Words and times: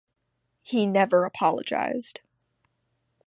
He 0.63 0.87
never 0.87 1.25
apologized. 1.25 2.21